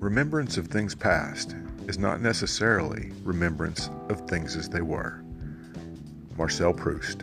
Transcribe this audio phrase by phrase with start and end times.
[0.00, 1.54] Remembrance of things past
[1.86, 5.22] is not necessarily remembrance of things as they were.
[6.38, 7.22] Marcel Proust.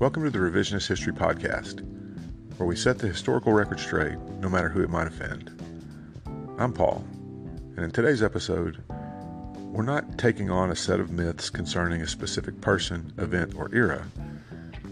[0.00, 1.84] Welcome to the Revisionist History Podcast,
[2.58, 5.50] where we set the historical record straight, no matter who it might offend.
[6.58, 7.04] I'm Paul,
[7.76, 8.82] and in today's episode,
[9.56, 14.04] we're not taking on a set of myths concerning a specific person, event, or era,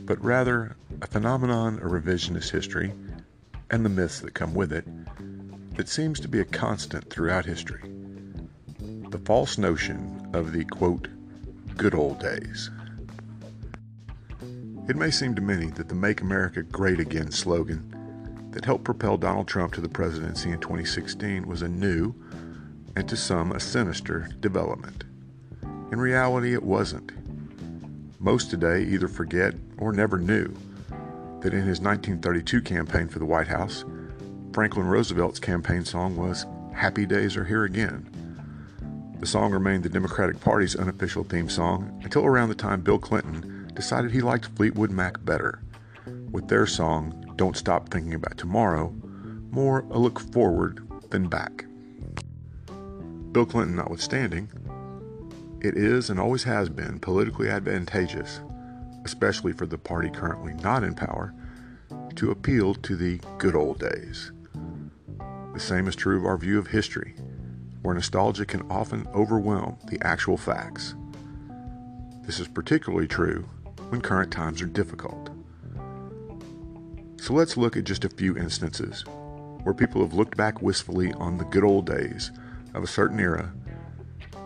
[0.04, 2.92] but rather a phenomenon of revisionist history
[3.70, 4.86] and the myths that come with it
[5.76, 7.82] that seems to be a constant throughout history.
[9.10, 11.08] The false notion of the quote,
[11.76, 12.70] good old days.
[14.88, 19.16] It may seem to many that the Make America Great Again slogan that helped propel
[19.16, 22.14] Donald Trump to the presidency in 2016 was a new,
[22.94, 25.02] and to some a sinister, development.
[25.90, 27.10] In reality, it wasn't.
[28.20, 30.54] Most today either forget or never knew
[31.40, 33.84] that in his 1932 campaign for the White House,
[34.52, 38.08] Franklin Roosevelt's campaign song was Happy Days Are Here Again.
[39.18, 43.55] The song remained the Democratic Party's unofficial theme song until around the time Bill Clinton
[43.76, 45.62] decided he liked Fleetwood Mac better,
[46.32, 48.94] with their song Don't Stop Thinking About Tomorrow
[49.50, 51.64] more a look forward than back.
[53.32, 54.50] Bill Clinton notwithstanding,
[55.60, 58.40] it is and always has been politically advantageous,
[59.04, 61.34] especially for the party currently not in power,
[62.16, 64.32] to appeal to the good old days.
[65.54, 67.14] The same is true of our view of history,
[67.82, 70.94] where nostalgia can often overwhelm the actual facts.
[72.22, 73.48] This is particularly true
[73.88, 75.30] when current times are difficult.
[77.18, 79.04] So let's look at just a few instances
[79.62, 82.30] where people have looked back wistfully on the good old days
[82.74, 83.52] of a certain era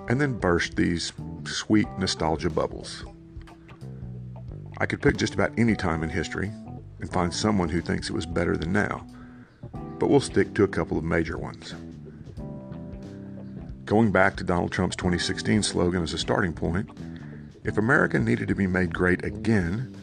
[0.09, 1.13] and then burst these
[1.45, 3.05] sweet nostalgia bubbles.
[4.79, 6.51] I could pick just about any time in history
[7.01, 9.07] and find someone who thinks it was better than now,
[9.99, 11.75] but we'll stick to a couple of major ones.
[13.85, 16.89] Going back to Donald Trump's 2016 slogan as a starting point,
[17.65, 19.95] if America needed to be made great again,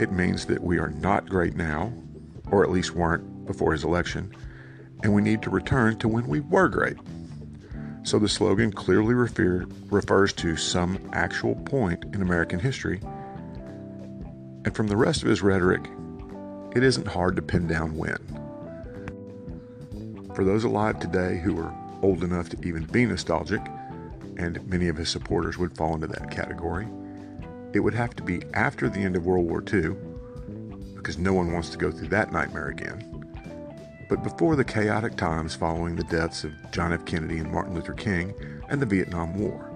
[0.00, 1.92] it means that we are not great now,
[2.50, 4.34] or at least weren't before his election,
[5.02, 6.96] and we need to return to when we were great.
[8.02, 13.00] So the slogan clearly refer, refers to some actual point in American history.
[14.64, 15.88] And from the rest of his rhetoric,
[16.74, 18.18] it isn't hard to pin down when.
[20.34, 23.62] For those alive today who are old enough to even be nostalgic,
[24.36, 26.88] and many of his supporters would fall into that category,
[27.74, 29.96] it would have to be after the end of World War II,
[30.94, 33.26] because no one wants to go through that nightmare again,
[34.08, 37.04] but before the chaotic times following the deaths of John F.
[37.04, 38.34] Kennedy and Martin Luther King
[38.68, 39.70] and the Vietnam War.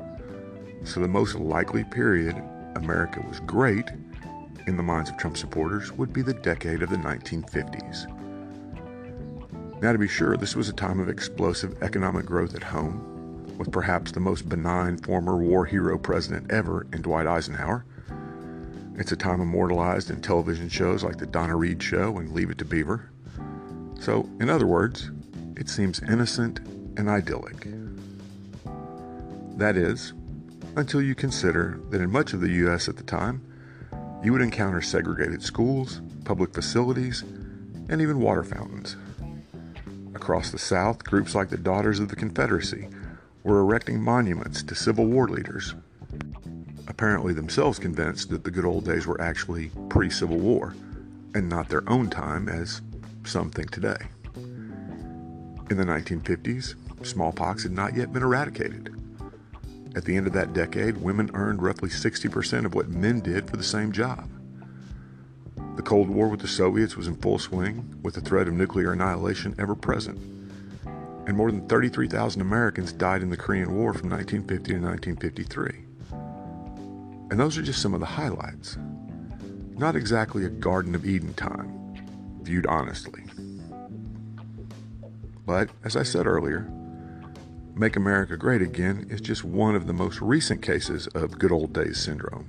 [0.84, 2.36] So the most likely period
[2.76, 3.90] America was great
[4.66, 8.06] in the minds of Trump supporters would be the decade of the 1950s.
[9.80, 13.72] Now, to be sure, this was a time of explosive economic growth at home with
[13.72, 17.84] perhaps the most benign former war hero president ever in Dwight Eisenhower.
[18.98, 22.58] It's a time immortalized in television shows like The Donna Reed Show and Leave It
[22.58, 23.08] to Beaver.
[24.00, 25.12] So, in other words,
[25.56, 26.58] it seems innocent
[26.96, 27.68] and idyllic.
[29.56, 30.14] That is,
[30.74, 32.88] until you consider that in much of the U.S.
[32.88, 33.40] at the time,
[34.24, 37.22] you would encounter segregated schools, public facilities,
[37.88, 38.96] and even water fountains.
[40.16, 42.88] Across the South, groups like the Daughters of the Confederacy
[43.44, 45.76] were erecting monuments to Civil War leaders,
[46.88, 50.74] apparently themselves convinced that the good old days were actually pre Civil War
[51.34, 52.82] and not their own time as
[53.24, 53.96] some think today.
[54.34, 56.74] In the 1950s,
[57.06, 58.94] smallpox had not yet been eradicated.
[59.94, 63.56] At the end of that decade, women earned roughly 60% of what men did for
[63.56, 64.28] the same job.
[65.76, 68.92] The Cold War with the Soviets was in full swing, with the threat of nuclear
[68.92, 70.18] annihilation ever present
[71.28, 75.87] and more than 33,000 Americans died in the Korean War from 1950 to 1953.
[77.30, 78.78] And those are just some of the highlights.
[79.76, 81.94] Not exactly a Garden of Eden time,
[82.42, 83.24] viewed honestly.
[85.46, 86.70] But, as I said earlier,
[87.74, 91.72] Make America Great Again is just one of the most recent cases of good old
[91.72, 92.48] days syndrome.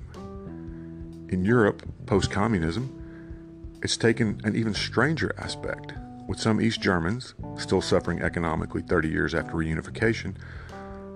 [1.30, 5.92] In Europe, post communism, it's taken an even stranger aspect
[6.26, 10.34] with some East Germans, still suffering economically 30 years after reunification,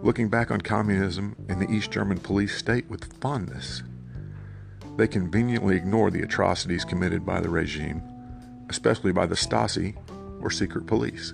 [0.05, 3.83] looking back on communism and the East German police state with fondness.
[4.99, 8.03] They conveniently ignore the atrocities committed by the regime,
[8.69, 9.97] especially by the Stasi
[10.43, 11.33] or secret police.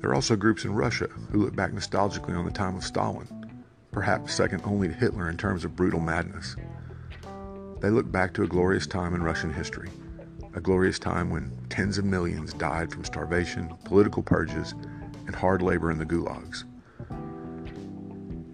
[0.00, 3.28] There are also groups in Russia who look back nostalgically on the time of Stalin,
[3.92, 6.56] perhaps second only to Hitler in terms of brutal madness.
[7.80, 9.90] They look back to a glorious time in Russian history,
[10.54, 14.74] a glorious time when tens of millions died from starvation, political purges,
[15.26, 16.64] and hard labor in the gulags.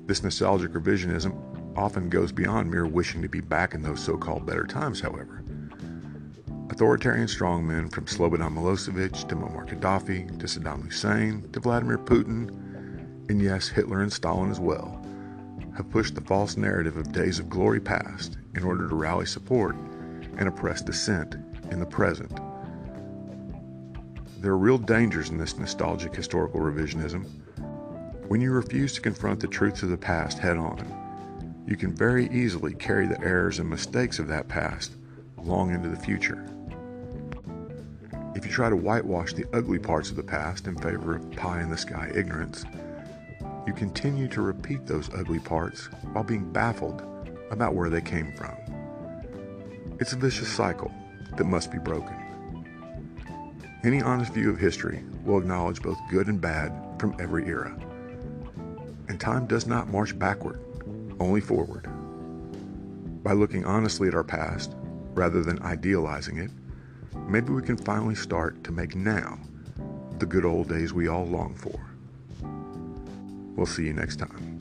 [0.06, 4.44] This nostalgic revisionism often goes beyond mere wishing to be back in those so called
[4.44, 5.44] better times, however.
[6.68, 12.48] Authoritarian strongmen from Slobodan Milosevic to Muammar Gaddafi to Saddam Hussein to Vladimir Putin,
[13.28, 15.00] and yes, Hitler and Stalin as well,
[15.76, 19.76] have pushed the false narrative of days of glory past in order to rally support
[20.36, 21.36] and oppress dissent
[21.70, 22.40] in the present.
[24.40, 27.26] There are real dangers in this nostalgic historical revisionism.
[28.28, 32.26] When you refuse to confront the truths of the past head on, you can very
[32.30, 34.92] easily carry the errors and mistakes of that past
[35.36, 36.46] long into the future.
[38.34, 41.60] If you try to whitewash the ugly parts of the past in favor of pie
[41.60, 42.64] in the sky ignorance,
[43.66, 47.02] you continue to repeat those ugly parts while being baffled
[47.50, 48.56] about where they came from.
[49.98, 50.90] It's a vicious cycle
[51.36, 52.29] that must be broken.
[53.82, 57.74] Any honest view of history will acknowledge both good and bad from every era.
[59.08, 60.60] And time does not march backward,
[61.18, 61.88] only forward.
[63.22, 64.74] By looking honestly at our past,
[65.14, 66.50] rather than idealizing it,
[67.26, 69.38] maybe we can finally start to make now
[70.18, 71.80] the good old days we all long for.
[73.56, 74.60] We'll see you next time.